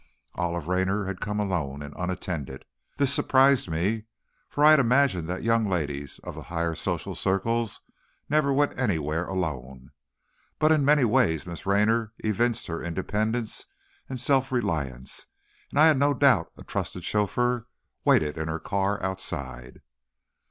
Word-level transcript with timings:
Olive 0.33 0.67
Raynor 0.67 1.05
had 1.05 1.19
come 1.21 1.39
alone 1.39 1.83
and 1.83 1.93
unattended. 1.95 2.65
This 2.97 3.13
surprised 3.13 3.69
me, 3.69 4.05
for 4.49 4.65
I 4.65 4.71
had 4.71 4.79
imagined 4.79 5.27
the 5.29 5.43
young 5.43 5.69
ladies 5.69 6.17
of 6.23 6.33
the 6.33 6.41
higher 6.41 6.73
social 6.73 7.13
circles 7.13 7.81
never 8.27 8.51
went 8.51 8.79
anywhere 8.79 9.25
alone. 9.27 9.91
But 10.57 10.71
in 10.71 10.83
many 10.83 11.05
ways 11.05 11.45
Miss 11.45 11.67
Raynor 11.67 12.13
evinced 12.17 12.65
her 12.65 12.81
independence 12.83 13.67
and 14.09 14.19
self 14.19 14.51
reliance, 14.51 15.27
and 15.69 15.77
I 15.79 15.85
had 15.85 15.99
no 15.99 16.15
doubt 16.15 16.51
a 16.57 16.63
trusted 16.63 17.03
chauffeur 17.05 17.67
waited 18.03 18.39
in 18.39 18.47
her 18.47 18.59
car 18.59 18.99
outside. 19.03 19.81